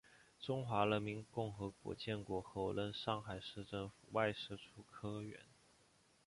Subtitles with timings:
[0.39, 5.39] 中华人民共和国建国后任上海市政府外事处科员。